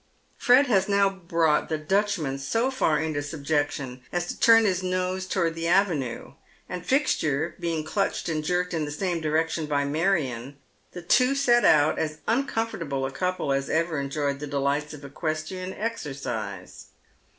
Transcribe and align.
Fred 0.35 0.65
has 0.65 0.89
now 0.89 1.09
brought 1.11 1.69
the 1.69 1.77
Dutchman 1.77 2.39
so 2.39 2.71
far 2.71 2.99
into 2.99 3.21
subjection 3.21 4.01
as 4.11 4.25
to 4.25 4.39
turn 4.39 4.65
his 4.65 4.81
nose 4.81 5.27
towards 5.27 5.55
the 5.55 5.67
avenue, 5.67 6.33
and 6.67 6.83
Fixture 6.83 7.55
being 7.59 7.85
clutchec} 7.85 8.27
and 8.27 8.43
jerked 8.43 8.73
in 8.73 8.85
the 8.85 8.89
same 8.91 9.21
direction 9.21 9.67
by 9.67 9.85
]\Iarion, 9.85 10.55
the 10.93 11.03
two 11.03 11.35
set 11.35 11.63
out, 11.63 11.99
as 11.99 12.17
uncomfortable 12.27 13.05
a 13.05 13.11
couple 13.11 13.53
as 13.53 13.69
ever 13.69 13.99
enjoyed 13.99 14.39
the 14.39 14.47
delights 14.47 14.95
of 14.95 15.05
equestrian 15.05 15.71
exercise. 15.71 16.85